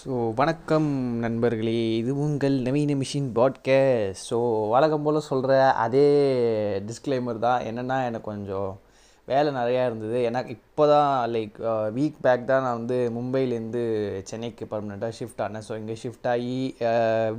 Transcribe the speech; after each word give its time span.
So 0.00 0.12
வணக்கம் 0.38 0.86
நண்பர்களே. 1.22 1.72
இது 2.00 2.10
உங்கள் 2.24 2.54
நவீன 2.66 2.92
மிஷின் 3.00 3.26
பாட்காஸ்ட் 3.38 4.20
ஸோ 4.28 4.36
வழக்கம் 4.72 5.02
போல் 5.06 5.18
சொல்கிற 5.28 5.54
அதே 5.82 6.04
டிஸ்க்ளைமர் 6.86 7.40
தான். 7.44 7.64
என்னென்னா 7.68 7.96
எனக்கு 8.08 8.28
கொஞ்சம் 8.30 8.70
வேலை 9.28 9.50
நிறையா 9.58 9.82
இருந்தது. 9.88 10.18
எனக்கு 10.28 10.54
இப்போ 10.58 10.84
தான் 10.92 11.10
லைக் 11.34 11.58
வீக் 11.96 12.22
பேக் 12.26 12.46
தான் 12.50 12.64
நான் 12.66 12.78
வந்து 12.80 12.98
மும்பையிலேருந்து 13.16 13.82
சென்னைக்கு 14.30 14.68
பர்மனெண்ட்டாக 14.70 15.16
ஷிஃப்ட் 15.18 15.42
ஆனேன். 15.46 15.66
ஸோ 15.68 15.74
இங்கே 15.80 15.96
ஷிஃப்ட் 16.04 16.30
ஆகி 16.34 16.56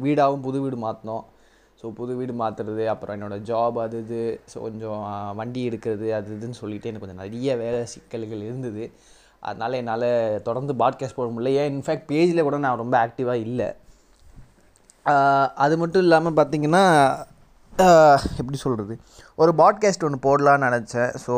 வீடாகவும் 0.03 0.45
புது 0.47 0.61
வீடு 0.65 0.79
மாற்றினோம் 0.85 1.23
ஸோ 1.81 1.93
புது 2.01 2.15
வீடு 2.19 2.35
மாற்றுறது 2.43 2.85
அப்புறம் 2.93 3.17
என்னோடய 3.17 3.45
ஜாப் 3.51 3.79
அது 3.85 4.03
இது. 4.05 4.21
ஸோ 4.53 4.59
கொஞ்சம் 4.67 5.01
வண்டி 5.39 5.63
எடுக்கிறது 5.71 6.09
அது 6.19 6.29
இதுன்னு 6.37 6.59
சொல்லிவிட்டு 6.61 6.91
எனக்கு 6.91 7.05
கொஞ்சம் 7.07 7.23
நிறைய 7.23 7.55
வேலை 7.63 7.81
சிக்கல்கள் 7.95 8.45
இருந்தது. 8.49 8.85
அதனால் 9.47 9.77
என்னால் 9.79 10.09
தொடர்ந்து 10.47 10.73
பாட்காஸ்ட் 10.81 11.17
போட 11.17 11.27
முடியல. 11.33 11.53
ஏன் 11.61 11.71
இன்ஃபேக்ட் 11.75 12.09
பேஜில் 12.11 12.45
கூட 12.47 12.57
நான் 12.65 12.81
ரொம்ப 12.81 12.95
ஆக்டிவாக 13.05 13.43
இல்லை. 13.47 13.69
அது 15.65 15.75
மட்டும் 15.81 16.03
இல்லாமல் 16.05 16.37
பார்த்தீங்கன்னா 16.39 16.83
எப்படி 18.41 18.57
சொல்கிறது 18.63 18.93
ஒரு 19.41 19.51
பாட்காஸ்ட் 19.61 20.03
ஒன்று 20.07 20.17
போடலான்னு 20.25 20.67
நினச்சேன். 20.67 21.11
ஸோ 21.25 21.35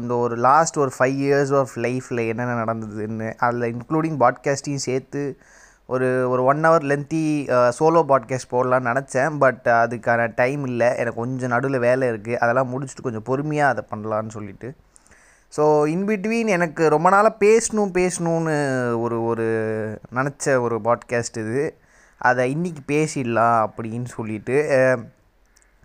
இந்த 0.00 0.14
ஒரு 0.24 0.36
லாஸ்ட் 0.46 0.76
ஒரு 0.82 0.92
ஃபைவ் 0.96 1.18
இயர்ஸ் 1.26 1.52
ஆஃப் 1.60 1.72
லைஃப்பில் 1.86 2.22
என்னென்ன 2.32 2.56
நடந்ததுன்னு 2.62 3.28
அதில் 3.46 3.70
இன்க்ளூடிங் 3.72 4.18
பாட்காஸ்ட்டையும் 4.24 4.84
சேர்த்து 4.88 5.22
ஒரு 5.88 6.08
ஒரு 6.32 6.42
one 6.50 6.60
hour 6.66 6.84
lengthy 6.90 7.24
solo 7.78 8.02
podcast 8.10 8.52
போடலான்னு 8.54 8.90
நினச்சேன். 8.90 9.32
பட் 9.44 9.66
அதுக்கான 9.82 10.28
டைம் 10.40 10.62
இல்லை. 10.70 10.90
எனக்கு 11.00 11.20
கொஞ்சம் 11.22 11.52
நடுவில் 11.54 11.84
வேலை 11.88 12.04
இருக்குது 12.12 12.40
அதெல்லாம் 12.44 12.72
முடிச்சுட்டு 12.74 13.06
கொஞ்சம் 13.08 13.28
பொறுமையாக 13.30 13.72
அதை 13.74 13.84
பண்ணலான்னு 13.92 14.36
சொல்லிவிட்டு 14.36 14.70
ஸோ 15.52 15.64
இன்பிட்வீன் 15.94 16.50
எனக்கு 16.56 16.82
ரொம்ப 16.88 17.08
நாளாக 17.10 17.40
பேசணும் 17.44 17.92
பேசணும்னு 17.98 18.54
ஒரு 19.04 19.16
ஒரு 19.30 19.46
நினச்ச 20.18 20.54
ஒரு 20.64 20.76
பாட்காஸ்ட் 20.86 21.38
இது. 21.44 21.64
அதை 22.20 22.42
இன்றைக்கி 22.54 22.82
பேசிடலாம் 22.92 23.58
அப்படின்னு 23.66 24.08
சொல்லிட்டு 24.16 24.56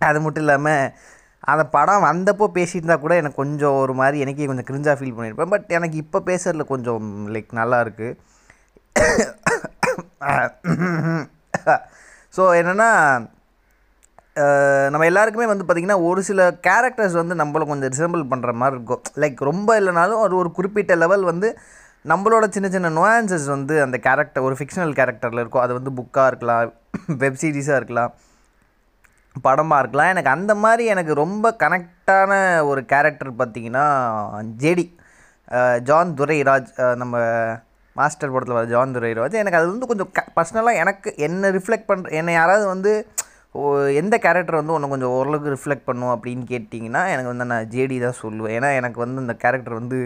அது 0.00 0.18
மட்டும் 0.24 0.44
இல்லாமல் 0.44 0.92
அந்த 1.44 1.62
படம் 1.76 2.06
வந்தப்போ 2.08 2.46
பேசியிருந்தா 2.56 2.96
கூட 3.00 3.14
எனக்கு 3.20 3.40
கொஞ்சம் 3.42 3.76
ஒரு 3.82 3.94
மாதிரி 3.94 4.22
எனக்கே 4.24 4.48
கொஞ்சம் 4.50 4.68
கிரிஞ்சாக 4.70 4.96
ஃபீல் 4.98 5.16
பண்ணியிருப்பேன். 5.16 5.52
பட் 5.54 5.68
எனக்கு 5.78 5.96
இப்போ 6.04 6.18
பேசுறதுல 6.30 6.66
கொஞ்சம் 6.72 7.06
லைக் 7.34 7.52
நல்லா 7.60 7.78
இருக்குது 7.84 8.16
ஸோ 12.34 12.42
என்னென்னா 12.60 12.88
நம்ம 14.92 15.06
எல்லாருக்குமே 15.10 15.46
வந்து 15.50 15.64
பார்த்திங்கன்னா 15.66 15.98
ஒரு 16.08 16.20
சில 16.28 16.42
கேரக்டர்ஸ் 16.66 17.16
வந்து 17.20 17.34
நம்மளை 17.40 17.64
கொஞ்சம் 17.70 17.92
ரிசம்பிள் 17.94 18.24
பண்ணுற 18.32 18.52
மாதிரி 18.60 18.76
இருக்கும். 18.78 19.02
லைக் 19.22 19.40
ரொம்ப 19.50 19.70
இல்லைனாலும் 19.80 20.22
ஒரு 20.24 20.34
ஒரு 20.40 20.50
குறிப்பிட்ட 20.58 20.94
லெவல் 21.02 21.24
வந்து 21.30 21.48
நம்மளோட 22.04 22.44
சின்ன 22.54 22.68
சின்ன 22.74 22.88
நோயான்சஸ் 22.98 23.46
வந்து 23.54 23.74
அந்த 23.84 23.96
கேரக்டர் 24.06 24.46
ஒரு 24.48 24.56
ஃபிக்ஷனல் 24.58 24.94
கேரக்டரில் 24.98 25.42
இருக்கும். 25.42 25.64
அது 25.64 25.72
வந்து 25.78 25.92
புக்காக 25.98 26.30
இருக்கலாம் 26.32 26.72
வெப் 27.22 27.40
சீரிஸாக 27.42 27.78
இருக்கலாம் 27.80 28.12
படமாக 29.46 29.80
இருக்கலாம். 29.82 30.12
எனக்கு 30.14 30.30
அந்த 30.36 30.52
மாதிரி 30.64 30.84
எனக்கு 30.94 31.12
ரொம்ப 31.24 31.46
கனெக்டான 31.62 32.32
ஒரு 32.70 32.80
கேரக்டர் 32.92 33.32
பார்த்திங்கன்னா 33.40 33.86
ஜேடி 34.64 34.86
ஜான் 35.88 36.10
துரைராஜ். 36.20 36.70
நம்ம 37.02 37.14
மாஸ்டர் 37.96 38.32
படத்தில் 38.32 38.56
வர 38.58 38.68
ஜான் 38.72 38.94
துரைராஜ். 38.96 39.36
எனக்கு 39.42 39.58
அது 39.60 39.68
வந்து 39.72 39.88
கொஞ்சம் 39.90 40.10
க 40.16 40.24
பர்சனலாக 40.36 40.82
எனக்கு 40.82 41.10
என்னை 41.26 41.48
ரிஃப்ளெக்ட் 41.56 41.88
பண்ணுற 41.90 42.10
என்னை 42.20 42.34
யாராவது 42.40 42.66
வந்து 42.74 42.92
எந்த 44.00 44.14
கேரக்டர் 44.24 44.60
வந்து 44.60 44.74
உன்னை 44.76 44.88
கொஞ்சம் 44.92 45.14
ஓரளவுக்கு 45.18 45.54
ரிஃப்ளெக்ட் 45.54 45.88
பண்ணும் 45.88 46.14
அப்படின்னு 46.14 46.44
கேட்டிங்கன்னா 46.54 47.02
எனக்கு 47.14 47.32
வந்து 47.32 47.50
நான் 47.52 47.70
ஜேடி 47.74 47.96
தான் 48.06 48.20
சொல்லுவேன். 48.24 48.54
ஏன்னா 48.58 48.70
எனக்கு 48.80 48.98
வந்து 49.04 49.24
இந்த 49.24 49.36
கேரக்டர் 49.44 49.80
வந்து 49.80 50.00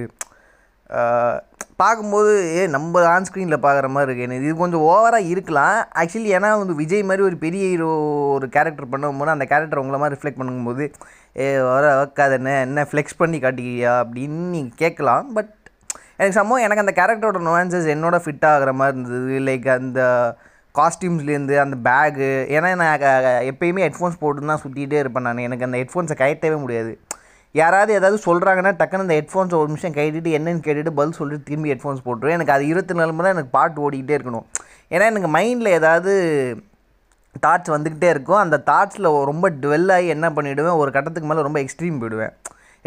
பார்க்கும்போது 1.80 2.32
ஏ 2.56 2.62
நம்ம 2.74 3.02
ஆன் 3.12 3.26
ஸ்க்ரீனில் 3.28 3.62
பார்க்குற 3.64 3.86
மாதிரி 3.92 4.06
இருக்குது 4.08 4.26
எனக்கு 4.28 4.46
இது 4.48 4.54
கொஞ்சம் 4.62 4.84
ஓவராக 4.90 5.30
இருக்கலாம். 5.32 5.78
ஆக்சுவலி 6.00 6.32
ஏன்னா 6.38 6.50
வந்து 6.62 6.74
விஜய் 6.80 7.08
மாதிரி 7.10 7.22
ஒரு 7.28 7.36
பெரிய 7.44 7.64
ஹீரோ 7.70 7.88
ஒரு 8.36 8.46
கேரக்டர் 8.56 8.90
பண்ணும்போது 8.92 9.34
அந்த 9.34 9.46
கேரக்டர் 9.52 9.82
உங்களை 9.82 9.98
மாதிரி 10.02 10.16
ரிஃப்ளெக்ட் 10.16 10.40
பண்ணும்போது 10.40 10.86
ஏ 11.42 11.46
வர 11.70 11.84
வைக்காத 12.00 12.36
என்ன 12.40 12.52
என்ன 12.66 12.86
ஃப்ளெக்ஸ் 12.90 13.20
பண்ணி 13.22 13.40
காட்டிக்கிறியா 13.44 13.92
அப்படின்னு 14.02 14.40
நீங்கள் 14.54 14.80
கேட்கலாம். 14.82 15.26
பட் 15.38 15.52
எனக்கு 16.18 16.38
சம்பவம் 16.40 16.64
எனக்கு 16.66 16.84
அந்த 16.84 16.94
கேரக்டரோட 17.00 17.40
நோயான்சஸ் 17.48 17.92
என்னோட 17.94 18.16
ஃபிட் 18.24 18.46
ஆகிற 18.52 18.72
மாதிரி 18.80 18.96
இருந்தது. 18.96 19.38
லைக் 19.48 19.68
அந்த 19.78 20.00
காஸ்டியூம்ஸ்லேருந்து 20.78 21.56
அந்த 21.62 21.76
பேகு 21.86 22.28
ஏன்னா 22.56 22.68
நான் 22.82 23.02
எப்பயுமே 23.50 23.82
ஹெட்ஃபோன்ஸ் 23.86 24.20
போட்டு 24.22 24.50
தான் 24.52 24.62
சுற்றிகிட்டே 24.64 24.98
இருப்பேன் 25.02 25.26
நான். 25.28 25.42
எனக்கு 25.48 25.66
அந்த 25.66 25.78
ஹெட்ஃபோன்ஸை 25.82 26.16
கயட்டவே 26.22 26.58
முடியாது. 26.64 26.92
யாராவது 27.60 27.92
ஏதாவது 27.98 28.18
சொல்கிறாங்கன்னா 28.26 28.72
டக்குன்னு 28.80 29.06
அந்த 29.06 29.16
ஹெட்ஃபோன்ஸை 29.18 29.56
ஒரு 29.60 29.68
நிமிஷம் 29.72 29.94
கட்டிட்டு 29.96 30.30
என்னென்னு 30.38 30.62
கேட்டுட்டு 30.66 30.92
பதில் 30.98 31.18
சொல்லிட்டு 31.20 31.46
திரும்பி 31.48 31.72
ஹெட்ஃபோன்ஸ் 31.72 32.04
போட்டுருவேன். 32.06 32.36
எனக்கு 32.38 32.54
அது 32.56 32.64
இருபத்தி 32.72 32.94
நாலு 33.00 33.14
மணி 33.16 33.32
எனக்கு 33.34 33.52
பாட்டு 33.56 33.82
ஓடிக்கிட்டே 33.86 34.16
இருக்கணும். 34.18 34.46
ஏன்னா 34.94 35.04
எனக்கு 35.12 35.30
மைண்டில் 35.36 35.76
ஏதாவது 35.78 36.12
தாட்ஸ் 37.44 37.74
வந்துக்கிட்டே 37.74 38.08
இருக்கும். 38.14 38.40
அந்த 38.44 38.56
தாட்ஸில் 38.70 39.10
ரொம்ப 39.32 39.46
டுவெல் 39.62 39.92
ஆகி 39.96 40.08
என்ன 40.16 40.26
பண்ணிவிடுவேன் 40.38 40.80
ஒரு 40.82 40.90
கட்டத்துக்கு 40.96 41.28
மேலே 41.30 41.46
ரொம்ப 41.48 41.60
எக்ஸ்ட்ரீம் 41.64 42.00
போயிடுவேன். 42.02 42.32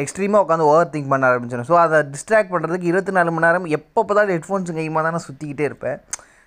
எக்ஸ்ட்ரீமாக 0.03 0.43
உட்காந்து 0.43 0.69
ஓவர் 0.71 0.91
திங்க் 0.93 1.11
பண்ண 1.13 1.25
ஆரம்பிச்சிடும் 1.31 1.67
ஸோ 1.71 1.75
அதை 1.85 1.97
டிஸ்ட்ராக்ட் 2.13 2.53
பண்ணுறதுக்கு 2.53 2.89
இருபத்தி 2.91 3.13
நாலு 3.17 3.29
மணி 3.35 3.45
நேரம் 3.47 3.67
எப்போ 3.77 3.99
பார்த்தாலும் 4.01 4.35
ஹெட்ஃபோன்ஸ் 4.35 4.77
கைமாக 4.77 5.03
தான் 5.05 5.15
நான் 5.17 5.27
சுற்றிக்கிட்டே 5.29 5.65
இருப்பேன். 5.69 5.99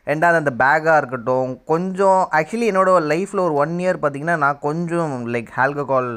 ரெண்டாவது 0.09 0.41
அந்த 0.43 0.53
பேக்காக 0.63 0.97
இருக்கட்டும் 0.97 1.51
கொஞ்சம் 1.65 2.21
ஆக்சுவலி 2.39 2.67
என்னோடய 2.71 3.01
லைஃப்பில் 3.13 3.45
ஒரு 3.47 3.55
ஒன் 3.55 3.75
இயர் 3.79 3.99
பார்த்திங்கன்னா 4.03 4.37
நான் 4.37 4.59
கொஞ்சம் 4.59 5.15
லைக் 5.35 5.51
ஆல்கஹால் 5.65 6.13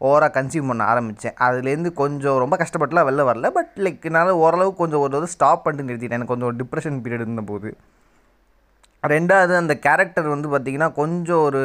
ஓவராக 0.00 0.32
கன்சியூம் 0.36 0.68
பண்ண 0.68 0.82
ஆரம்பித்தேன் 0.84 1.34
அதுலேருந்து 1.46 1.90
கொஞ்சம் 1.92 2.38
ரொம்ப 2.38 2.56
கஷ்டப்பட்டுலாம் 2.56 3.08
வெளில 3.08 3.24
வரல. 3.30 3.48
பட் 3.50 3.72
லைக் 3.78 4.06
என்னால் 4.08 4.40
ஓரளவுக்கு 4.44 4.82
கொஞ்சம் 4.82 5.00
ஒரு 5.00 5.26
ஸ்டாப் 5.26 5.64
பண்ணிட்டு 5.64 5.88
நிறுத்திட்டேன். 5.88 6.18
எனக்கு 6.18 6.32
கொஞ்சம் 6.34 6.58
டிப்ரெஷன் 6.60 7.00
பீரியட் 7.04 7.24
இருந்தபோது 7.26 7.70
ரெண்டாவது 9.08 9.52
அந்த 9.56 9.74
கேரக்டர் 9.78 10.28
வந்து 10.28 10.48
பார்த்திங்கன்னா 10.48 10.92
கொஞ்சம் 10.92 11.42
ஒரு 11.42 11.62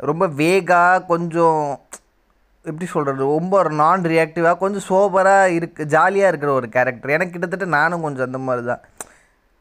ரொம்ப 0.00 0.26
வேகாக 0.26 1.04
கொஞ்சம் 1.04 1.60
எப்படி 2.64 2.86
சொல்கிறது 2.86 3.24
ரொம்ப 3.36 3.54
ஒரு 3.58 3.70
நான் 3.74 4.04
ரியாக்டிவாக 4.12 4.56
கொஞ்சம் 4.58 4.86
சோபராக 4.88 5.50
இருக்கு 5.50 5.82
ஜாலியாக 5.86 6.30
இருக்கிற 6.32 6.52
ஒரு 6.52 6.68
கேரக்டர் 6.68 7.10
எனக்கு 7.10 7.32
கிட்டத்தட்ட 7.32 7.64
நானும் 7.64 8.02
கொஞ்சம் 8.02 8.26
அந்த 8.26 8.38
மாதிரி 8.38 8.66
தான் 8.66 8.82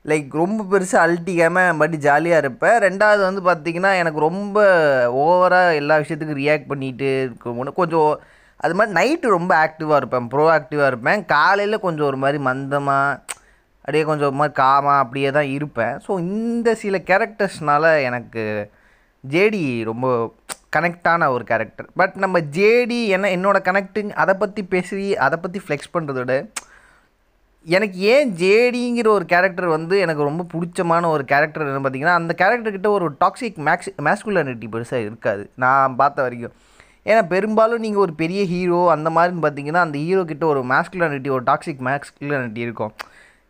லைக் 0.06 0.34
ரொம்ப 0.41 0.62
பெருசாக 0.72 1.03
அழட்டிக்காமல் 1.06 1.78
பட் 1.81 1.96
ஜாலியாக 2.06 2.41
இருப்பேன் 2.44 2.78
ரெண்டாவது 2.86 3.22
வந்து 3.28 3.41
பார்த்திங்கன்னா 3.50 3.91
எனக்கு 4.02 4.19
ரொம்ப 4.30 4.58
ஓவராக 5.25 5.78
எல்லா 5.81 5.97
விஷயத்துக்கும் 6.02 6.41
ரியாக்ட் 6.44 6.72
பண்ணிட்டு 6.72 7.09
இருக்கும் 7.25 7.78
கொஞ்சம் 7.81 8.12
அது 8.59 8.75
மாதிரி 8.80 8.96
நைட்டு 8.97 9.36
ரொம்ப 9.38 9.52
ஆக்டிவாக 9.66 10.00
இருப்பேன். 10.02 10.28
ப்ரோ 10.31 10.44
ஆக்டிவாக 10.58 10.90
இருப்பேன். 10.91 11.22
காலையில் 11.36 11.84
கொஞ்சம் 11.86 12.08
ஒரு 12.09 12.18
மாதிரி 12.24 12.40
மந்தமாக 12.50 13.19
அப்படியே 13.86 14.03
கொஞ்சம் 14.09 14.28
ஒரு 14.30 14.38
மாதிரி 14.40 14.56
காமாக 14.59 15.02
அப்படியே 15.03 15.30
தான் 15.38 15.50
இருப்பேன். 15.56 15.96
ஸோ 16.06 16.12
இந்த 16.20 16.75
சில 16.84 16.97
கேரக்டர்ஸ்னால் 17.09 17.90
எனக்கு 18.09 18.44
ஜேடி 19.24 19.64
ரொம்ப 19.91 20.08
கனெக்டான 20.75 21.28
ஒரு 21.35 21.44
கேரக்டர் 21.50 21.88
பட் 22.00 22.16
நம்ம 22.24 22.40
ஜேடி 22.58 23.00
என்ன 23.16 23.30
என்னோடய 23.38 23.68
கனெக்டிங் 23.68 24.12
அதை 24.22 24.34
பற்றி 24.35 24.62
பேசி 24.74 25.08
அதை 25.25 25.38
பற்றி 25.40 25.59
ஃப்ளெக்ஸ் 25.66 25.94
பண்ணுறதோட 25.96 26.34
எனக்கு 27.66 27.97
ஏன் 28.13 28.29
ஜேடிங்கிற 28.40 29.07
ஒரு 29.07 29.25
கேரக்டர் 29.25 29.68
வந்து 29.68 30.00
எனக்கு 30.00 30.24
ரொம்ப 30.24 30.46
பிடிச்சமான 30.53 31.07
ஒரு 31.07 31.24
கேரக்டர் 31.25 31.63
என்ன 31.68 31.81
பார்த்தீங்கன்னா 31.84 32.16
அந்த 32.19 32.35
கேரக்டர்கிட்ட 32.38 32.88
ஒரு 32.88 33.06
டாக்ஸிக் 33.19 33.59
மேக்ஸ் 33.68 33.90
மேஸ்குலானிட்டி 34.07 34.68
பெருசாக 34.74 35.06
இருக்காது. 35.06 35.50
நான் 35.56 35.96
பார்த்த 35.96 36.22
வரைக்கும். 36.22 36.53
ஏன்னா 37.06 37.22
பெரும்பாலும் 37.28 37.79
நீங்கள் 37.79 38.02
ஒரு 38.02 38.13
பெரிய 38.13 38.44
ஹீரோ 38.44 38.90
அந்த 38.91 39.09
மாதிரின்னு 39.09 39.46
பார்த்தீங்கன்னா 39.46 39.84
அந்த 39.85 39.97
ஹீரோ 39.97 40.23
கிட்ட 40.23 40.46
ஒரு 40.46 40.62
மேஸ்குலானிட்டி 40.63 41.29
ஒரு 41.29 41.44
டாக்ஸிக் 41.44 41.81
மேஸ்குலானிட்டி 41.90 42.57
இருக்கும். 42.57 42.94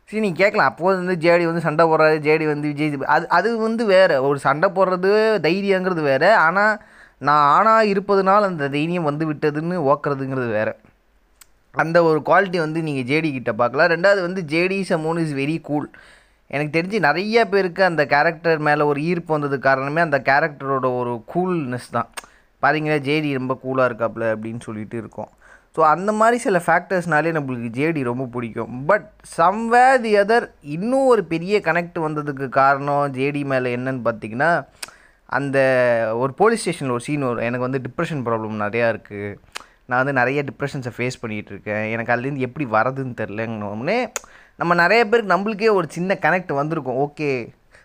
சரி 0.05 0.21
நீ 0.21 0.31
கேட்கலாம். 0.31 0.69
அப்போது 0.71 0.97
வந்து 1.01 1.17
ஜேடி 1.25 1.45
வந்து 1.45 1.61
சண்டை 1.61 1.83
போடுறாரு. 1.87 2.17
ஜேடி 2.19 2.45
வந்து 2.45 2.67
விஜய் 2.67 2.97
அது 3.15 3.29
அது 3.29 3.57
வந்து 3.57 3.85
வேறு. 3.85 4.23
ஒரு 4.23 4.39
சண்டை 4.39 4.69
போடுறது 4.69 5.11
தைரியங்கிறது 5.47 6.01
வேறு. 6.01 6.33
ஆனால் 6.35 6.81
நான் 7.17 7.45
ஆணாக 7.57 7.85
இருப்பதுனால் 7.85 8.49
அந்த 8.49 8.69
தைரியம் 8.69 9.03
வந்து 9.03 9.33
விட்டதுன்னு 9.33 9.77
ஓக்குறதுங்கிறது 9.91 10.49
வேறு. 10.49 10.73
அந்த 11.81 11.97
ஒரு 12.09 12.19
குவாலிட்டி 12.29 12.59
வந்து 12.63 12.79
நீங்கள் 12.87 13.07
ஜேடி 13.11 13.29
கிட்ட 13.35 13.51
பார்க்கலாம். 13.61 13.91
ரெண்டாவது 13.93 14.21
வந்து 14.27 14.41
ஜேடி 14.53 14.77
சமோன் 14.89 15.21
இஸ் 15.23 15.33
வெரி 15.41 15.55
கூல் 15.69 15.87
எனக்கு 16.55 16.73
தெரிஞ்சு 16.75 16.97
நிறைய 17.07 17.45
பேருக்கு 17.53 17.81
அந்த 17.91 18.03
கேரக்டர் 18.13 18.59
மேலே 18.67 18.83
ஒரு 18.89 18.99
ஈர்ப்பு 19.11 19.31
வந்ததுக்கு 19.35 19.67
காரணமே 19.69 20.01
அந்த 20.07 20.17
கேரக்டரோட 20.27 20.87
ஒரு 20.99 21.13
கூல்னஸ் 21.33 21.87
தான். 21.95 22.09
பாத்தீங்களா? 22.63 22.97
ஜேடி 23.07 23.29
ரொம்ப 23.39 23.53
கூலாக 23.63 23.89
இருக்காப்புல 23.89 24.25
அப்படின்னு 24.33 24.61
சொல்லிட்டு 24.67 24.97
இருக்கோம். 25.01 25.31
ஸோ 25.75 25.81
அந்த 25.93 26.11
மாதிரி 26.19 26.37
சில 26.45 26.57
ஃபேக்டர்ஸ்னாலே 26.65 27.31
நம்மளுக்கு 27.37 27.69
ஜேடி 27.77 28.01
ரொம்ப 28.09 28.25
பிடிக்கும். 28.35 28.73
பட் 28.89 29.07
சம்வேர் 29.37 30.01
தி 30.03 30.11
அதர் 30.23 30.45
இன்னும் 30.75 31.07
ஒரு 31.13 31.23
பெரிய 31.33 31.61
கனெக்ட் 31.67 31.97
வந்ததுக்கு 32.05 32.47
காரணம் 32.61 33.05
ஜேடி 33.17 33.41
மேலே 33.53 33.71
என்னன்னு 33.77 34.03
பார்த்தீங்கன்னா 34.09 34.51
அந்த 35.37 35.57
ஒரு 36.21 36.31
போலீஸ் 36.41 36.63
ஸ்டேஷனில் 36.63 36.95
ஒரு 36.97 37.05
சீன் 37.07 37.27
வரும். 37.29 37.47
எனக்கு 37.49 37.67
வந்து 37.67 37.83
டிப்ரெஷன் 37.87 38.23
ப்ராப்ளம் 38.27 38.63
நிறையா 38.65 38.87
இருக்குது 38.93 39.31
நான் 39.89 39.99
வந்து 40.01 40.19
நிறைய 40.19 40.39
டிப்ரெஷன்ஸை 40.49 40.93
ஃபேஸ் 40.97 41.21
பண்ணிகிட்டு 41.23 41.51
இருக்கேன் 41.53 41.83
எனக்கு 41.95 42.13
அதுலேருந்து 42.13 42.45
எப்படி 42.47 42.65
வரதுன்னு 42.77 43.19
தெரிலங்கன்னே 43.21 43.97
நம்ம 44.61 44.71
நிறைய 44.83 45.01
பேருக்கு 45.09 45.33
நம்மளுக்கே 45.33 45.69
ஒரு 45.79 45.87
சின்ன 45.95 46.17
கனெக்ட் 46.25 46.51
வந்திருக்கும். 46.61 46.99
ஓகே 47.05 47.29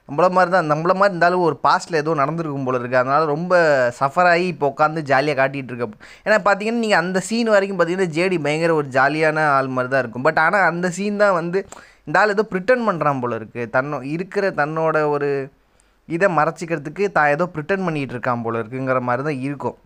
நம்மள 0.09 0.27
மாதிரி 0.37 0.51
தான் 0.55 0.69
நம்மள 0.73 0.93
மாதிரி 0.99 1.13
இருந்தாலும் 1.13 1.45
ஒரு 1.47 1.57
பாஸ்ட்டில் 1.65 1.99
ஏதோ 2.01 2.13
நடந்திருக்கும் 2.21 2.67
போல 2.67 2.79
இருக்குது 2.79 3.01
அதனால் 3.01 3.25
ரொம்ப 3.33 3.55
சஃபர் 3.99 4.29
ஆகி 4.31 4.47
இப்போ 4.53 4.67
உட்காந்து 4.73 5.01
ஜாலியாக 5.11 5.39
காட்டிகிட்டு 5.41 5.73
இருக்க. 5.73 6.07
ஏன்னா 6.27 6.39
பார்த்தீங்கன்னா 6.47 6.83
நீங்கள் 6.85 7.03
அந்த 7.03 7.19
சீன் 7.29 7.51
வரைக்கும் 7.55 7.79
பார்த்தீங்கன்னா 7.81 8.15
ஜேடி 8.17 8.39
பயங்கர 8.47 8.75
ஒரு 8.81 8.89
ஜாலியான 8.97 9.45
ஆள் 9.57 9.69
மாதிரி 9.77 9.91
தான் 9.95 10.03
இருக்கும். 10.05 10.27
பட் 10.29 10.41
ஆனால் 10.45 10.69
அந்த 10.71 10.89
சீன் 10.99 11.21
தான் 11.25 11.37
வந்து 11.41 11.61
இந்த 12.09 12.17
ஆள் 12.21 12.35
ஏதோ 12.37 12.47
ப்ரிட்டன் 12.53 12.87
பண்ணுறான் 12.89 13.21
போல 13.25 13.39
இருக்குது 13.41 13.71
தன்னோ 13.77 13.99
இருக்கிற 14.15 14.51
தன்னோட 14.63 14.97
ஒரு 15.15 15.29
இதை 16.09 16.31
மறைச்சிக்கிறதுக்கு 16.39 17.07
தான் 17.19 17.33
ஏதோ 17.35 17.47
ப்ரிட்டன் 17.57 17.87
பண்ணிகிட்டு 17.89 18.17
இருக்கான் 18.17 18.45
போல 18.47 18.63
இருக்குங்கிற 18.63 19.01
மாதிரி 19.09 19.25
தான் 19.29 19.41
இருக்கும். 19.49 19.77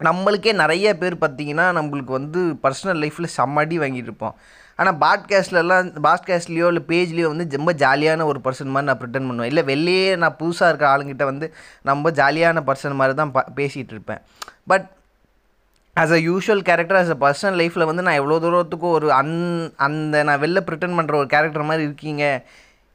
நம்மளுக்கே 0.00 0.52
நிறைய 0.52 0.86
பேர் 0.98 1.14
பார்த்திங்கன்னா 1.20 1.66
நம்மளுக்கு 1.78 2.12
வந்து 2.18 2.40
பர்சனல் 2.64 2.98
லைஃப்பில் 3.02 3.34
செம்மடி 3.36 3.76
வாங்கிட்டு 3.82 4.10
இருப்போம். 4.10 4.34
ஆனால் 4.78 4.96
பாட்காஸ்ட்லலாம் 5.04 5.86
பாட்காஸ்ட்லேயோ 6.06 6.66
இல்லை 6.72 6.82
பேஜ்லேயோ 6.88 7.28
வந்து 7.32 7.56
ரொம்ப 7.56 7.72
ஜாலியான 7.72 8.24
ஒரு 8.24 8.40
பர்சன் 8.44 8.72
மாதிரி 8.74 8.88
நான் 8.88 9.00
ப்ரிட்டன் 9.02 9.28
பண்ணுவேன். 9.28 9.50
இல்லை 9.52 9.64
வெளியே 9.64 10.16
நான் 10.16 10.36
புதுசாக 10.40 10.68
இருக்க 10.68 10.86
ஆளுங்கிட்ட 10.92 11.24
வந்து 11.24 11.52
நம்ம 11.82 12.10
ஜாலியான 12.10 12.62
பர்சன் 12.68 12.98
மாதிரி 13.00 13.16
தான் 13.16 13.32
ப 13.36 13.44
பேசிகிட்டு 13.60 13.94
இருப்பேன். 13.96 14.20
But 14.72 14.86
as 15.96 16.14
a 16.18 16.20
usual 16.28 16.62
character 16.68 16.98
as 17.00 17.14
a 17.14 17.18
personal 17.24 17.58
லைஃப்பில் 17.60 17.88
வந்து 17.90 18.02
நான் 18.02 18.14
எவ்வளோ 18.14 18.38
தூரத்துக்கு 18.38 18.88
ஒரு 18.88 19.12
அந் 19.12 19.34
அந்த 19.76 20.24
நான் 20.24 20.42
வெளில 20.44 20.62
ப்ரிட்டன் 20.68 20.96
பண்ணுற 20.98 21.16
ஒரு 21.22 21.26
கேரக்டர் 21.26 21.68
மாதிரி 21.70 21.82
இருக்கீங்க. 21.88 22.24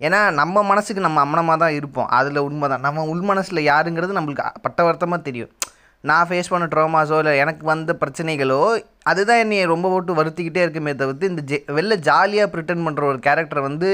ஏன்னா 0.01 0.31
நம்ம 0.41 0.63
மனசுக்கு 0.63 1.01
நம்ம 1.07 1.19
அம்மனமாக 1.25 1.57
தான் 1.57 1.75
இருப்போம். 1.79 2.07
அதில் 2.19 2.45
உண்மை 2.47 2.69
தான் 2.69 2.79
நம்ம 2.79 3.03
உள் 3.05 3.21
மனசில் 3.21 3.67
யாருங்கிறது 3.71 4.19
நம்மளுக்கு 4.19 4.45
பட்டவர்த்தமாக 4.67 5.21
தெரியும். 5.21 5.51
நான் 6.03 6.27
ஃபேஸ் 6.29 6.51
பண்ண 6.51 6.65
ட்ரோமாஸோ 6.67 7.17
இல்லை 7.21 7.33
எனக்கு 7.37 7.63
வந்த 7.65 7.91
பிரச்சனைகளோ 8.01 8.61
அதுதான் 9.03 9.41
என்னை 9.43 9.59
ரொம்ப 9.65 9.89
போட்டு 9.89 10.13
வருத்திக்கிட்டே 10.13 10.63
இருக்குமே 10.63 10.93
தவிர்த்து 10.93 11.31
இந்த 11.31 11.41
ஜெ 11.51 11.57
வெளில 11.77 11.95
ஜாலியாக 12.07 12.51
ப்ரிட்டன் 12.53 12.85
பண்ணுற 12.85 13.03
ஒரு 13.11 13.19
கேரக்டர் 13.19 13.61
வந்து 13.61 13.89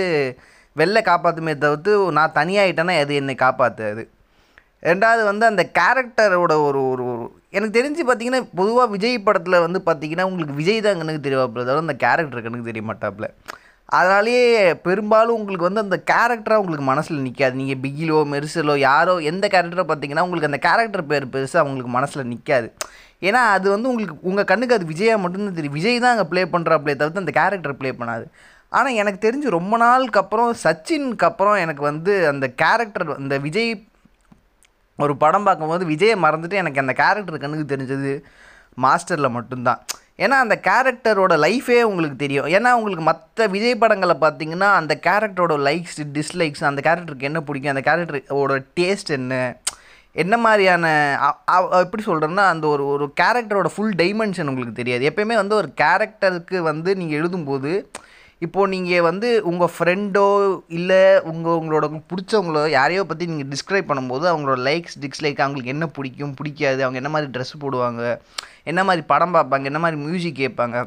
வெளில 0.76 1.00
காப்பாற்றுமே 1.10 1.54
தவிர்த்து 1.58 1.92
நான் 2.18 2.36
தனியாகிட்டேன்னா 2.36 2.96
அது 3.02 3.14
என்னை 3.22 3.36
காப்பாற்றாது 3.46 4.04
ரெண்டாவது 4.84 5.22
வந்து 5.30 5.46
அந்த 5.46 5.64
கேரக்டரோட 5.80 6.54
ஒரு 6.66 6.80
ஒரு 6.90 7.04
ஒரு 7.14 7.26
எனக்கு 7.54 7.78
தெரிஞ்சு 7.78 8.04
பார்த்தீங்கன்னா 8.04 8.42
பொதுவாக 8.56 8.92
விஜய் 8.96 9.18
படத்தில் 9.28 9.64
வந்து 9.66 9.80
பார்த்தீங்கன்னா 9.88 10.26
உங்களுக்கு 10.30 10.56
விஜய் 10.56 10.82
தான் 10.82 11.00
கண்ணுக்கு 11.00 11.26
தெரியவாப்பில் 11.28 11.68
தவிர 11.68 11.86
அந்த 11.86 11.96
கேரக்டர் 12.06 12.44
கண்ணுக்கு 12.46 12.70
தெரிய 12.72 12.84
மாட்டாப்புல. 12.90 13.28
அதனாலேயே 13.90 14.46
பெரும்பாலும் 14.86 15.36
உங்களுக்கு 15.38 15.68
வந்து 15.68 15.84
அந்த 15.86 15.98
கேரக்டராக 16.12 16.62
உங்களுக்கு 16.62 16.86
மனசில் 16.90 17.26
நிற்காது 17.28 17.60
நீங்கள் 17.62 17.82
பிகிலோ 17.84 18.18
மெரிசலோ 18.34 18.76
யாரோ 18.90 19.14
எந்த 19.32 19.46
கேரக்டரோ 19.54 19.86
பார்த்தீங்கன்னா 19.92 20.26
உங்களுக்கு 20.26 20.50
அந்த 20.52 20.60
கேரக்டர் 20.68 21.10
பேர் 21.12 21.26
பெருசாக 21.36 21.66
உங்களுக்கு 21.68 21.92
மனசில் 21.98 22.30
நிற்காது 22.32 22.68
ஏன்னா 23.28 23.42
அது 23.54 23.68
வந்து 23.74 23.90
உங்களுக்கு 23.92 24.28
உங்கள் 24.30 24.50
கண்ணுக்கு 24.50 24.78
அது 24.78 24.92
விஜயா 24.92 25.14
மட்டும்தான் 25.22 25.58
தெரியும். 25.60 25.78
விஜய் 25.78 26.02
தான் 26.04 26.14
அங்கே 26.16 26.26
ப்ளே 26.32 26.42
பண்ணுறாப்ளே 26.56 26.96
தவிர்த்து 27.00 27.24
அந்த 27.24 27.34
கேரக்டர் 27.40 27.78
ப்ளே 27.80 27.92
பண்ணாது. 28.00 28.26
ஆனால் 28.72 28.98
எனக்கு 29.02 29.20
தெரிஞ்சு 29.26 29.50
ரொம்ப 29.58 29.76
நாளுக்கு 29.84 30.20
அப்புறம் 30.24 30.52
சச்சினுக்கு 30.64 31.28
அப்புறம் 31.30 31.58
எனக்கு 31.66 31.84
வந்து 31.90 32.14
அந்த 32.32 32.48
கேரக்டர் 32.62 33.14
அந்த 33.22 33.38
விஜய் 33.46 33.72
ஒரு 35.00 35.14
படம் 35.24 35.48
பார்க்கும்போது 35.48 35.86
விஜயை 35.94 36.18
மறந்துட்டு 36.26 36.62
எனக்கு 36.64 36.84
அந்த 36.84 36.94
கேரக்டர் 37.02 37.44
கண்ணுக்கு 37.44 37.74
தெரிஞ்சது 37.74 38.14
மாஸ்டரில் 38.86 39.36
மட்டும்தான். 39.38 39.82
ஏன்னா 40.24 40.38
அந்த 40.44 40.56
கேரக்டரோட 40.68 41.34
லைஃபே 41.46 41.80
உங்களுக்கு 41.90 42.18
தெரியும். 42.24 42.48
ஏன்னா 42.58 42.70
உங்களுக்கு 42.80 43.06
மற்ற 43.10 43.48
விஜய் 43.56 43.82
படங்களை 43.84 44.16
பார்த்தீங்கன்னா 44.22 44.70
அந்த 44.82 44.94
கேரக்டரோட 45.08 45.56
லைக்ஸ் 45.68 46.00
டிஸ்லைக்ஸ் 46.16 46.64
அந்த 46.70 46.82
கேரக்டருக்கு 46.88 47.30
என்ன 47.30 47.42
பிடிக்கும் 47.50 47.74
அந்த 47.76 47.84
கேரக்டரோட 47.90 48.56
டேஸ்ட் 48.80 49.12
என்ன? 49.20 49.42
என்ன 50.24 50.36
மாதிரியான 50.46 50.86
எப்படி 51.84 52.04
சொல்கிறேன்னா 52.06 52.46
அந்த 52.54 52.66
ஒரு 52.68 52.84
ஒரு 52.94 53.06
கேரக்டரோட 53.22 53.70
ஃபுல் 53.74 53.96
டைமென்ஷன் 54.02 54.50
உங்களுக்கு 54.52 54.80
தெரியாது. 54.82 55.04
எப்பயுமே 55.10 55.36
வந்து 55.42 55.56
ஒரு 55.56 55.70
கேரக்டருக்கு 55.82 56.60
வந்து 56.72 56.96
நீங்கள் 57.02 57.20
எழுதும்போது 57.22 57.72
இப்போது 58.46 58.72
நீங்கள் 58.74 59.06
வந்து 59.08 59.30
உங்கள் 59.50 59.72
ஃப்ரெண்டோ 59.76 60.26
இல்லை 60.78 61.02
உங்கள் 61.32 61.58
உங்களோட 61.60 61.86
பிடிச்சவங்களோ 62.12 62.64
யாரையோ 62.78 63.04
பற்றி 63.12 63.28
நீங்கள் 63.32 63.50
டிஸ்கிரைப் 63.54 63.90
பண்ணும்போது 63.92 64.26
அவங்களோட 64.32 64.60
லைக்ஸ் 64.68 64.98
டிஸ்லைக் 65.06 65.42
அவங்களுக்கு 65.44 65.74
என்ன 65.76 65.86
பிடிக்கும் 65.96 66.36
பிடிக்காது? 66.40 66.80
அவங்க 66.86 67.00
என்ன 67.02 67.12
மாதிரி 67.14 67.32
ட்ரெஸ் 67.36 67.54
போடுவாங்க? 67.64 68.04
என்ன 68.72 68.82
மாதிரி 68.90 69.04
படம் 69.12 69.36
பார்ப்பாங்க? 69.38 69.66
என்ன 69.72 69.82
மாதிரி 69.84 70.00
மியூசிக் 70.06 70.42
கேட்பாங்க? 70.44 70.78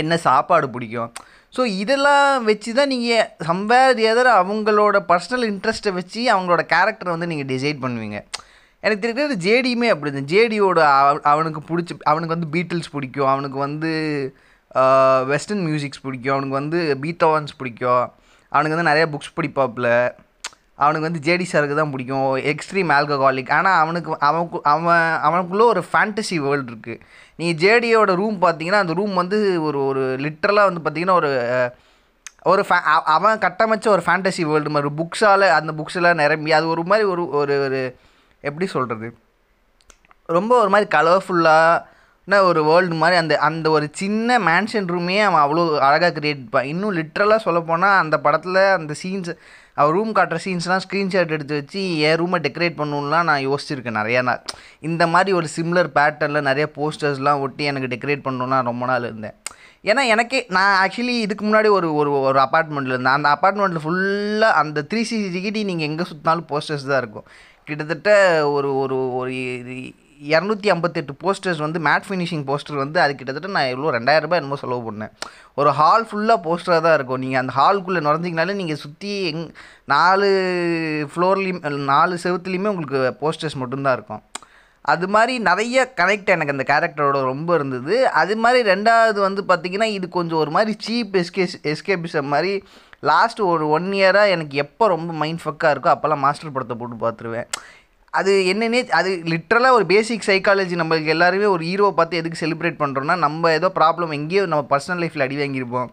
என்ன 0.00 0.16
சாப்பாடு 0.26 0.66
பிடிக்கும்? 0.74 1.10
ஸோ 1.56 1.62
இதெல்லாம் 1.82 2.44
வச்சு 2.48 2.72
தான் 2.78 2.90
நீங்கள் 2.94 3.26
சம்பேர் 3.48 4.02
எதர் 4.10 4.30
அவங்களோட 4.40 4.96
பர்சனல் 5.08 5.46
இன்ட்ரெஸ்ட்டை 5.52 5.92
வச்சு 5.96 6.20
அவங்களோட 6.34 6.64
கேரக்டரை 6.74 7.10
வந்து 7.14 7.30
நீங்கள் 7.32 7.50
டிசைட் 7.52 7.80
பண்ணுவீங்க. 7.84 8.20
எனக்கு 8.84 9.02
தெரிஞ்சது 9.04 9.36
ஜேடியுமே 9.46 9.88
அப்படி 9.94 10.10
தான் 10.12 10.30
ஜேடியோட 10.34 10.80
அவனுக்கு 11.32 11.62
பிடிச்ச 11.70 11.96
அவனுக்கு 12.10 12.34
வந்து 12.36 12.52
பீட்டில்ஸ் 12.54 12.92
பிடிக்கும். 12.94 13.30
அவனுக்கு 13.32 13.58
வந்து 13.66 13.90
வெஸ்டர்ன் 15.26 15.66
மியூசிக்ஸ் 15.66 16.02
பிடிக்கும். 16.02 16.32
அவனுக்கு 16.32 16.48
வந்து 16.48 16.98
பீத்தோவன்ஸ் 17.00 17.48
பிடிக்கும். 17.58 18.12
அவனுக்கு 18.48 18.82
வந்து 18.82 18.82
நிறைய 18.82 19.06
புக்ஸ் 19.06 19.38
பிடிப்பாப்புல. 19.40 20.14
அவனுக்கு 20.74 21.10
வந்து 21.10 21.18
ஜேடி 21.18 21.44
சாருக்கு 21.52 21.74
தான் 21.74 21.90
பிடிக்கும். 21.90 22.36
எக்ஸ்ட்ரீம் 22.36 22.90
ஆல்கஹாலிக் 22.90 23.50
ஆனால் 23.50 23.80
அவனுக்கு 23.80 24.18
அவனுக்கு 24.18 24.60
அவன் 24.62 25.18
அவனுக்குள்ளே 25.20 25.64
ஒரு 25.64 25.84
ஃபேண்டசி 25.92 26.34
வேர்ல்டு 26.36 26.72
இருக்குது 26.72 27.00
நீங்கள் 27.36 27.68
ஜேடியோட 27.68 28.14
ரூம் 28.14 28.42
பார்த்தீங்கன்னா 28.42 28.72
அந்த 28.72 28.92
ரூம் 28.92 29.14
வந்து 29.14 29.62
ஒரு 29.62 29.86
ஒரு 29.86 30.16
லிட்ரலாக 30.20 30.72
வந்து 30.72 30.90
பார்த்தீங்கன்னா 30.90 31.10
ஒரு 31.10 31.70
ஒரு 32.42 32.62
ஃபே 32.62 32.72
அவ- 32.72 33.02
அவன் 33.02 33.38
கட்டமைச்ச 33.38 33.88
ஒரு 33.88 34.02
ஃபேண்டசி 34.06 34.42
வேர்ல்டு 34.42 34.70
மாதிரி. 34.70 34.92
புக்ஸால் 34.96 35.48
அந்த 35.48 35.72
புக்ஸெல்லாம் 35.72 36.14
நிரம்பி 36.14 36.52
அது 36.52 36.68
ஒரு 36.68 36.84
மாதிரி 36.84 37.08
ஒரு 37.08 37.28
ஒரு 37.28 37.62
ஒரு 37.62 37.96
எப்படி 38.40 38.66
சொல்கிறது 38.66 39.16
ரொம்ப 40.24 40.60
ஒரு 40.60 40.68
மாதிரி 40.68 40.98
கலர்ஃபுல்லாக 40.98 41.82
கலர்ஃபுல்லான 42.30 42.48
ஒரு 42.50 42.60
வேர்ல்டு 42.68 42.96
மாதிரி 43.02 43.16
அந்த 43.20 43.34
அந்த 43.48 43.66
ஒரு 43.76 43.86
சின்ன 44.00 44.38
மேன்ஷன் 44.48 44.88
ரூமே 44.94 45.16
அவன் 45.28 45.42
அவ்வளோ 45.44 45.62
அழகாக 45.86 46.12
கிரியேட் 46.18 46.42
பண்ண 46.52 46.70
இன்னும் 46.72 46.94
லிட்ரலாக 46.98 47.44
சொல்லப்போனால் 47.46 48.00
அந்த 48.02 48.16
படத்தில் 48.24 48.60
அந்த 48.78 48.92
சீன்ஸ் 49.02 49.30
அவர் 49.80 49.94
ரூம் 49.96 50.12
காட்டுற 50.16 50.38
சீன்ஸ்லாம் 50.44 50.82
ஸ்க்ரீன்ஷாட் 50.84 51.34
எடுத்து 51.36 51.58
வச்சு 51.58 51.82
என் 52.08 52.18
ரூமை 52.22 52.38
டெக்கரேட் 52.46 52.78
பண்ணணும்லாம் 52.80 53.28
நான் 53.30 53.44
யோசிச்சிருக்கேன் 53.48 53.98
நிறையா 54.00 54.20
நாள். 54.28 54.42
இந்த 54.88 55.02
மாதிரி 55.14 55.30
ஒரு 55.38 55.48
சிம்லர் 55.56 55.90
பேட்டர்னில் 55.98 56.48
நிறைய 56.50 56.66
போஸ்டர்ஸ்லாம் 56.78 57.42
ஒட்டி 57.44 57.64
எனக்கு 57.70 57.90
டெக்கரேட் 57.94 58.26
பண்ணணும்னா 58.26 58.58
ரொம்ப 58.70 58.86
நாள் 58.90 59.06
இருந்தேன். 59.10 59.36
ஏன்னா 59.90 60.02
எனக்கே 60.14 60.40
நான் 60.56 60.74
ஆக்சுவலி 60.82 61.14
இதுக்கு 61.26 61.44
முன்னாடி 61.46 61.68
ஒரு 61.78 61.88
ஒரு 62.00 62.10
ஒரு 62.28 62.38
அப்பார்ட்மெண்ட்டில் 62.46 62.94
இருந்தேன். 62.94 63.16
அந்த 63.18 63.28
அப்பார்ட்மெண்ட்டில் 63.36 63.84
ஃபுல்லாக 63.86 64.60
அந்த 64.62 64.84
த்ரீ 64.90 65.02
சிக்ஸ்டி 65.10 65.32
டிகிரி 65.36 65.62
நீங்கள் 65.70 65.88
எங்கே 65.90 66.06
சுற்றினாலும் 66.10 66.50
போஸ்டர்ஸ் 66.52 66.90
தான் 66.90 67.02
இருக்கும். 67.04 67.26
கிட்டத்தட்ட 67.68 68.10
ஒரு 68.56 68.70
ஒரு 68.82 68.98
ஒரு 69.20 69.32
இரநூத்தி 70.32 70.68
ஐம்பத்தெட்டு 70.72 71.12
போஸ்டர்ஸ் 71.22 71.60
வந்து 71.64 71.78
மேட் 71.86 72.06
ஃபினிஷிங் 72.06 72.44
போஸ்டர் 72.48 72.80
வந்து 72.82 72.98
அது 73.02 73.12
கிட்டத்தட்ட 73.18 73.50
நான் 73.56 73.70
எவ்வளோ 73.72 73.92
ரெண்டாயிரம் 73.96 74.26
ரூபாய் 74.26 74.40
என்னமோ 74.40 74.58
செலவு 74.62 74.82
பண்ணேன். 74.88 75.12
ஒரு 75.60 75.70
ஹால் 75.78 76.06
ஃபுல்லாக 76.08 76.44
போஸ்டராக 76.46 76.82
தான் 76.86 76.96
இருக்கும். 76.98 77.22
நீங்கள் 77.24 77.40
அந்த 77.42 77.52
ஹால்குள்ளே 77.60 78.02
நுழைஞ்சிங்கனாலே 78.06 78.56
நீங்கள் 78.60 78.82
சுற்றி 78.84 79.12
எங் 79.30 79.46
நாலு 79.94 80.28
ஃப்ளோர்லேயும் 81.12 81.62
நாலு 81.94 82.16
செவத்துலேயுமே 82.24 82.72
உங்களுக்கு 82.74 83.00
போஸ்டர்ஸ் 83.22 83.60
மட்டும்தான் 83.62 83.96
இருக்கும். 83.98 84.22
அது 84.92 85.06
மாதிரி 85.14 85.32
நிறைய 85.48 85.78
கனெக்ட் 86.02 86.34
எனக்கு 86.34 86.54
அந்த 86.56 86.64
கேரக்டரோட 86.72 87.18
ரொம்ப 87.32 87.50
இருந்தது. 87.58 87.96
அது 88.20 88.36
மாதிரி 88.44 88.60
ரெண்டாவது 88.72 89.18
வந்து 89.28 89.42
பார்த்திங்கன்னா 89.50 89.88
இது 89.96 90.06
கொஞ்சம் 90.18 90.42
ஒரு 90.44 90.52
மாதிரி 90.56 90.72
சீப் 90.86 91.18
எஸ்கே 91.22 91.46
எஸ்கேபிசம் 91.72 92.32
மாதிரி. 92.34 92.54
லாஸ்ட் 93.08 93.40
ஒரு 93.50 93.64
ஒன் 93.76 93.86
இயராக 93.98 94.32
எனக்கு 94.32 94.56
எப்போ 94.62 94.84
ரொம்ப 94.94 95.10
மைண்ட் 95.20 95.42
ஃபக்காக 95.44 95.72
இருக்கோ 95.74 95.90
அப்போல்லாம் 95.92 96.24
மாஸ்டர் 96.24 96.54
படத்தை 96.54 96.74
போட்டு 96.80 96.96
பார்த்துருவேன். 97.04 97.48
அது 98.18 98.32
என்னன்னே 98.52 98.80
அது 98.98 99.10
லிட்ரலாக 99.32 99.76
ஒரு 99.78 99.84
பேசிக் 99.90 100.28
சைக்காலஜி 100.28 100.76
நம்மளுக்கு 100.80 101.12
எல்லாருமே 101.14 101.48
ஒரு 101.54 101.62
ஹீரோவை 101.68 101.92
பார்த்து 101.98 102.20
எதுக்கு 102.20 102.40
செலிப்ரேட் 102.42 102.80
பண்ணுறோன்னா 102.82 103.14
நம்ம 103.24 103.50
ஏதோ 103.58 103.68
ப்ராப்ளம் 103.78 104.14
எங்கேயோ 104.18 104.44
நம்ம 104.52 104.64
பர்சனல் 104.72 105.02
லைஃப்பில் 105.02 105.24
அடி 105.26 105.36
வாங்கியிருப்போம். 105.42 105.90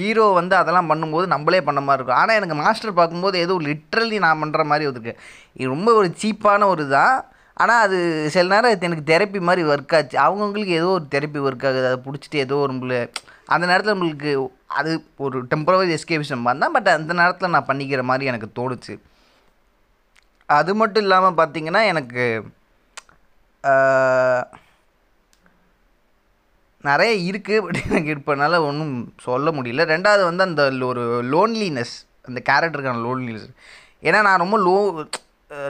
ஹீரோ 0.00 0.26
வந்து 0.38 0.54
அதெல்லாம் 0.60 0.88
பண்ணும்போது 0.90 1.26
நம்மளே 1.34 1.60
பண்ண 1.66 1.80
மாதிரி 1.86 2.00
இருக்கும். 2.00 2.20
ஆனால் 2.20 2.38
எனக்கு 2.40 2.56
மாஸ்டர் 2.62 2.98
பார்க்கும்போது 3.00 3.36
ஏதோ 3.44 3.54
லிட்ரலி 3.68 4.18
நான் 4.26 4.40
பண்ணுற 4.42 4.62
மாதிரி 4.70 4.86
இருக்கு. 4.90 5.12
இது 5.58 5.68
ரொம்ப 5.74 5.88
ஒரு 6.00 6.08
சீப்பான 6.22 6.68
ஒரு 6.74 6.86
தான் 6.96 7.14
ஆனால் 7.62 7.82
அது 7.86 7.98
சில 8.34 8.46
நேரம் 8.54 8.86
எனக்கு 8.88 9.10
தெரப்பி 9.12 9.40
மாதிரி 9.48 9.62
ஒர்க் 9.72 9.94
ஆச்சு. 9.98 10.16
அவங்கவுங்களுக்கு 10.26 10.74
ஏதோ 10.80 10.88
ஒரு 10.98 11.06
தெரப்பி 11.14 11.40
ஒர்க் 11.48 11.66
ஆகுது. 11.70 11.86
அதை 11.90 11.98
பிடிச்சிட்டு 12.06 12.38
ஏதோ 12.46 12.56
ஒரு 12.64 12.72
நம்மள 12.74 12.96
அந்த 13.54 13.64
நேரத்தில் 13.70 13.94
நம்மளுக்கு 13.94 14.30
அது 14.80 14.90
ஒரு 15.26 15.38
டெம்பரவரி 15.52 15.92
எஸ்கேபிஷன் 15.98 16.46
தான் 16.64 16.76
பட் 16.76 16.90
அந்த 16.98 17.12
நேரத்தில் 17.22 17.54
நான் 17.56 17.70
பண்ணிக்கிற 17.70 18.02
மாதிரி 18.10 18.30
எனக்கு 18.32 18.48
தோணுச்சு. 18.60 18.94
அது 20.58 20.72
மட்டும் 20.80 21.04
இல்லாமல் 21.04 21.38
பார்த்தீங்கன்னா 21.40 21.82
எனக்கு 21.92 22.24
நிறைய 26.88 27.10
இருக்குது 27.30 27.62
பட் 27.64 27.80
எனக்கு 27.88 28.14
இப்போனால 28.18 28.58
ஒன்றும் 28.68 28.94
சொல்ல 29.26 29.50
முடியல. 29.56 29.84
ரெண்டாவது 29.94 30.22
வந்து 30.30 30.46
அந்த 30.48 30.62
ஒரு 30.90 31.04
லோன்லினஸ் 31.34 31.94
அந்த 32.28 32.40
கேரக்டருக்கான 32.48 33.04
லோன்லினஸ் 33.08 33.48
ஏன்னா 34.08 34.20
நான் 34.28 34.42
ரொம்ப 34.44 34.56
லோ 34.68 34.76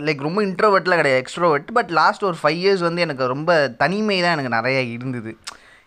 லைக் 0.06 0.26
ரொம்ப 0.26 0.40
இன்ட்ரோவெர்ட்லாம் 0.48 1.00
கிடையாது 1.00 1.22
எக்ஸ்ட்ரோவெர்ட் 1.22 1.68
பட் 1.78 1.90
லாஸ்ட் 1.98 2.26
ஒரு 2.28 2.36
ஃபைவ் 2.42 2.60
இயர்ஸ் 2.62 2.84
வந்து 2.88 3.04
எனக்கு 3.06 3.24
ரொம்ப 3.34 3.50
தனிமை 3.82 4.16
தான் 4.20 4.34
எனக்கு 4.36 4.56
நிறைய 4.56 4.78
இருந்தது. 4.96 5.30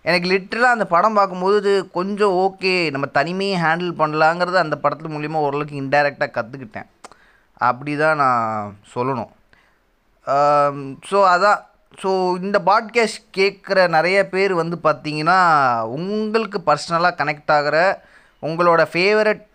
எனக்கு 0.09 0.27
லிட்டரலாக 0.31 0.75
அந்த 0.77 0.85
படம் 0.95 1.17
பார்க்கும்போது 1.19 1.71
கொஞ்சம் 1.97 2.33
ஓகே 2.45 2.73
நம்ம 2.95 3.05
தனிமையை 3.19 3.55
ஹேண்டில் 3.61 3.93
பண்ணலாங்கிறது 4.01 4.57
அந்த 4.63 4.77
படத்து 4.83 5.13
மூலிமா 5.15 5.39
ஓரளவுக்கு 5.45 5.81
இன்டைரக்டாக 5.83 6.35
கற்றுக்கிட்டேன் 6.37 6.89
அப்படி 7.69 7.93
தான் 8.03 8.19
நான் 8.23 8.75
சொல்லணும். 8.95 9.31
ஸோ 11.09 11.19
அதான் 11.33 11.61
ஸோ 12.01 12.11
இந்த 12.45 12.57
பாட்காஸ்ட் 12.69 13.21
கேட்குற 13.37 13.87
நிறைய 13.97 14.17
பேர் 14.33 14.53
வந்து 14.61 14.77
பார்த்தீங்கன்னா 14.87 15.39
உங்களுக்கு 15.97 16.59
பர்சனலாக 16.69 17.17
கனெக்ட் 17.19 17.53
ஆகிற 17.57 17.77
உங்களோட 18.43 18.81
ஃபேவரட் 18.93 19.45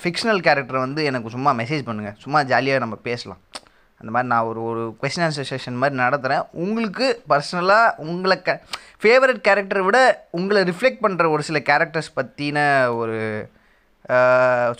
ஃபிக்ஷனல் 0.00 0.40
கேரக்டர் 0.46 0.84
வந்து 0.86 1.00
எனக்கு 1.10 1.34
சும்மா 1.34 1.52
மெசேஜ் 1.60 1.86
பண்ணுங்கள் 1.88 2.18
சும்மா 2.24 2.40
ஜாலியாக 2.52 2.82
நம்ம 2.84 2.96
பேசலாம். 3.08 3.40
அந்த 4.00 4.10
மாதிரி 4.12 4.30
நான் 4.32 4.48
ஒரு 4.50 4.60
ஒரு 4.70 4.82
கொஸ்டின் 5.00 5.24
ஆன்சர் 5.26 5.48
செஷன் 5.50 5.80
மாதிரி 5.80 5.96
நடத்துகிறேன் 6.02 6.44
உங்களுக்கு 6.64 7.06
பர்சனலாக 7.32 7.94
உங்களை 8.04 8.36
க 8.42 8.52
ஃபேவரட் 9.02 9.40
கேரக்டரை 9.48 9.82
விட 9.86 9.98
உங்களை 10.38 10.60
ரிஃப்ளெக்ட் 10.70 11.02
பண்ணுற 11.04 11.28
ஒரு 11.34 11.42
சில 11.48 11.58
கேரக்டர்ஸ் 11.70 12.16
பற்றின 12.18 12.58
ஒரு 13.00 13.18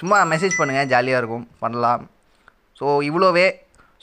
சும்மா 0.01 0.19
மெசேஜ் 0.33 0.59
பண்ணுங்கள் 0.61 0.91
ஜாலியாக 0.95 1.23
இருக்கும். 1.23 1.47
பண்ணலாம். 1.65 2.05
ஸோ 2.81 2.87
இவ்வளோவே. 3.03 3.47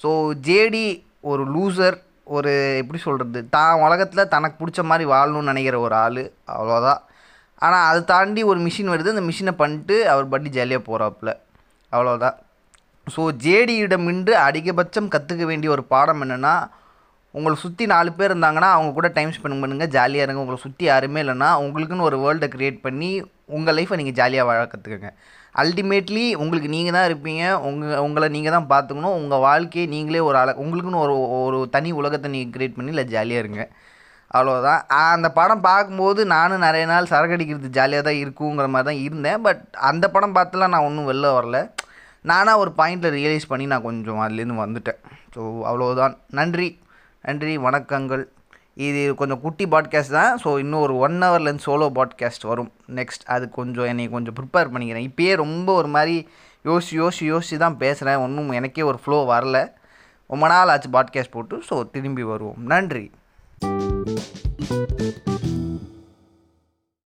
ஸோ 0.03 0.09
ஜேடி 0.41 0.85
ஒரு 1.23 1.43
லூசர் 1.53 1.97
ஒரு 2.27 2.51
எப்படி 2.77 2.99
சொல்கிறது 2.99 3.39
தான் 3.49 3.79
உலகத்தில் 3.79 4.27
தனக்கு 4.27 4.57
பிடிச்ச 4.59 4.81
மாதிரி 4.83 5.05
வாழணும்னு 5.09 5.51
நினைக்கிற 5.51 5.79
ஒரு 5.79 5.95
ஆள் 5.95 6.23
அவ்வளோதான் 6.47 7.01
ஆனால் 7.61 7.85
அதை 7.89 8.01
தாண்டி 8.05 8.41
ஒரு 8.43 8.59
மிஷின் 8.59 8.89
வருது 8.89 9.13
அந்த 9.13 9.21
மிஷினை 9.21 9.51
பண்ணிட்டு 9.51 9.95
அவர் 10.09 10.27
பட்டி 10.27 10.49
ஜாலியாக 10.49 10.83
போகிறாப்புல 10.83 11.31
அவ்வளோதான் 11.91 12.35
ஸோ 13.07 13.23
ஜேடியிடமின்று 13.43 14.33
அதிகபட்சம் 14.39 15.07
கற்றுக்க 15.07 15.43
வேண்டிய 15.45 15.71
ஒரு 15.71 15.83
பாடம் 15.83 16.21
என்னென்னா 16.21 16.53
உங்களை 17.35 17.55
சுற்றி 17.63 17.85
நாலு 17.93 18.11
பேர் 18.17 18.31
இருந்தாங்கன்னா 18.31 18.69
அவங்க 18.75 18.91
கூட 18.97 19.07
டைம் 19.17 19.33
ஸ்பெண்ட் 19.37 19.61
பண்ணுங்கள் 19.63 19.91
ஜாலியாக 19.95 20.25
இருங்க. 20.25 20.43
உங்களை 20.43 20.59
சுற்றி 20.65 20.83
யாருமே 20.91 21.21
இல்லைன்னா 21.23 21.49
உங்களுக்குன்னு 21.63 22.07
ஒரு 22.09 22.19
வேர்ல்டை 22.23 22.47
க்ரியேட் 22.55 22.79
பண்ணி 22.85 23.09
உங்கள் 23.57 23.75
லைஃப்பை 23.77 23.97
நீங்கள் 23.99 24.17
ஜாலியாக 24.19 24.47
வாழ 24.49 24.61
கற்றுக்கங்க 24.71 25.11
அல்டிமேட்லி 25.61 26.23
உங்களுக்கு 26.43 26.69
நீங்கள் 26.75 26.95
தான் 26.95 27.07
இருப்பீங்க. 27.09 27.43
உங்கள் 27.67 28.01
உங்களை 28.05 28.27
நீங்கள் 28.35 28.55
தான் 28.55 28.67
பார்த்துக்கணும் 28.71 29.17
உங்கள் 29.19 29.43
வாழ்க்கையை 29.47 29.85
நீங்களே 29.93 30.21
ஒரு 30.29 30.37
அழ 30.41 30.49
உங்களுக்குன்னு 30.63 31.03
ஒரு 31.05 31.15
ஒரு 31.37 31.59
தனி 31.75 31.91
உலகத்தை 31.99 32.29
நீங்கள் 32.35 32.53
க்ரியேட் 32.55 32.77
பண்ணி 32.77 32.93
இல்லை 32.95 33.05
ஜாலியாக 33.13 33.43
இருங்க. 33.43 33.63
அவ்வளோதான் 34.37 34.81
அந்த 35.15 35.27
படம் 35.39 35.65
பார்க்கும்போது 35.67 36.21
நானும் 36.35 36.65
நிறைய 36.67 36.85
நாள் 36.91 37.11
சரக்கு 37.11 37.35
அடிக்கிறது 37.35 37.69
ஜாலியாக 37.77 38.05
தான் 38.07 38.21
இருக்குங்கிற 38.23 38.67
மாதிரி 38.73 38.87
தான் 38.89 39.03
இருந்தேன். 39.07 39.39
பட் 39.45 39.61
அந்த 39.89 40.05
படம் 40.15 40.35
பார்த்துலாம் 40.37 40.73
நான் 40.75 40.87
ஒன்றும் 40.87 41.09
வெளில 41.11 41.31
வரல. 41.37 41.59
நானாக 42.31 42.61
ஒரு 42.63 42.71
பாயிண்டில் 42.79 43.15
ரியலைஸ் 43.19 43.51
பண்ணி 43.51 43.65
நான் 43.73 43.87
கொஞ்சம் 43.87 44.21
அதுலேருந்து 44.25 44.63
வந்துட்டேன். 44.65 44.99
ஸோ 45.35 45.41
அவ்வளோதான் 45.69 46.15
நன்றி. 46.39 46.69
நன்றி 47.27 47.57
வணக்கங்கள். 47.57 48.21
இது 48.73 49.15
கொஞ்சம் 49.15 49.39
குட்டி 49.41 49.65
பாட்காஸ்ட் 49.65 50.09
தான். 50.09 50.37
ஸோ 50.43 50.57
இன்னும் 50.57 50.81
ஒரு 50.81 50.97
ஒன் 50.97 51.17
ஹவர்லேருந்து 51.21 51.65
சோலோ 51.65 51.87
பாட்காஸ்ட் 51.97 52.45
வரும். 52.47 52.71
நெக்ஸ்ட் 52.95 53.25
அது 53.25 53.49
கொஞ்சம் 53.49 53.85
என்னை 53.85 54.09
கொஞ்சம் 54.09 54.35
ப்ரிப்பேர் 54.39 54.71
பண்ணிக்கிறேன். 54.73 55.07
இப்போயே 55.09 55.35
ரொம்ப 55.35 55.73
ஒரு 55.73 55.87
மாதிரி 55.87 56.15
யோசி 56.65 56.93
யோசி 57.01 57.25
யோசிச்சு 57.33 57.57
தான் 57.57 57.77
பேசுகிறேன் 57.77 58.17
ஒன்றும் 58.17 58.51
எனக்கே 58.51 58.81
ஒரு 58.81 58.99
ஃப்ளோ 59.05 59.19
வரல. 59.33 59.73
ரொம்ப 60.27 60.47
நாள் 60.47 60.67
ஆச்சு 60.67 60.89
பாட்காஸ்ட் 60.89 61.35
போட்டு. 61.37 61.63
ஸோ 61.69 61.89
திரும்பி 61.89 62.23
வருவோம். 62.23 62.63
நன்றி. 62.63 63.11